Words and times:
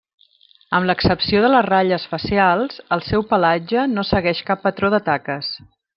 Amb 0.77 0.87
l'excepció 0.91 1.41
de 1.43 1.51
les 1.51 1.67
ratlles 1.67 2.07
facials, 2.13 2.81
el 2.97 3.05
seu 3.11 3.27
pelatge 3.35 3.85
no 3.93 4.07
segueix 4.15 4.43
cap 4.49 4.65
patró 4.65 4.93
de 4.97 5.03
taques. 5.13 5.53